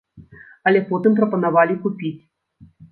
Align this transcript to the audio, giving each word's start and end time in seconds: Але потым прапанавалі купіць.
Але 0.71 0.81
потым 0.93 1.21
прапанавалі 1.21 1.81
купіць. 1.87 2.17